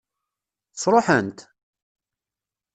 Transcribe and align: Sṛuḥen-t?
Sṛuḥen-t? 0.81 1.39